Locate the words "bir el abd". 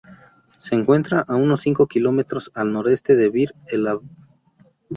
3.29-4.03